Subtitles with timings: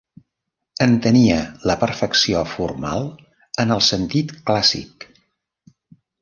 [0.85, 1.35] Entenia
[1.71, 3.05] la perfecció formal
[3.65, 5.07] en el sentit clàssic.